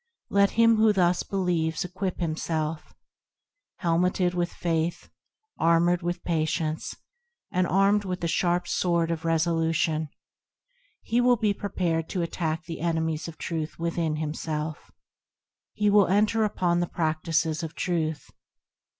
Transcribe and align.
Let 0.31 0.49
him 0.57 0.77
who 0.77 0.93
thus 0.93 1.21
believes, 1.21 1.85
equip 1.85 2.17
himself:– 2.21 2.95
Helmeted 3.85 4.33
with 4.33 4.51
Faith, 4.51 5.11
Armoured 5.59 6.01
with 6.01 6.23
Patience, 6.23 6.95
And 7.51 7.67
armed 7.67 8.03
with 8.03 8.21
the 8.21 8.27
sharp 8.27 8.67
Sword 8.67 9.11
of 9.11 9.25
Resolution, 9.25 10.09
He 11.03 11.21
will 11.21 11.37
be 11.37 11.53
prepared 11.53 12.09
to 12.09 12.23
attack 12.23 12.63
the 12.65 12.79
enemies 12.81 13.27
of 13.27 13.37
Truth 13.37 13.77
within 13.77 14.15
himself; 14.15 14.89
He 15.71 15.87
will 15.91 16.07
enter 16.07 16.45
upon 16.45 16.79
the 16.79 16.87
Practices 16.87 17.61
of 17.61 17.75
Truth. 17.75 18.27